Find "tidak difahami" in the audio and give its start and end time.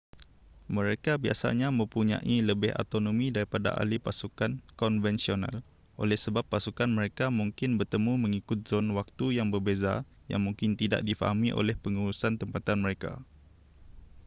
10.81-11.49